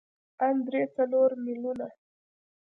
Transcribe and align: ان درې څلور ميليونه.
ان 0.45 0.55
درې 0.67 0.83
څلور 0.95 1.29
ميليونه. 1.43 1.87